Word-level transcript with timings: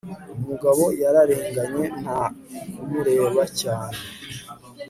umugabo 0.41 0.83
yararenganye 1.01 1.83
nta 2.01 2.21
kumureba 2.75 3.43
cyane 3.61 3.99